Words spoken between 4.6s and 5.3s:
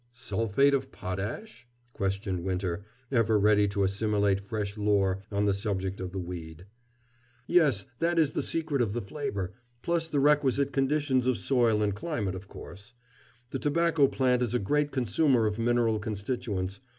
lore